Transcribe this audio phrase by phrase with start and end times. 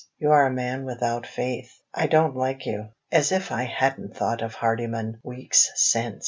[0.17, 2.87] You are a man without faith; I don't like you.
[3.11, 6.19] As if I hadn't thought of Hardyman weeks since!"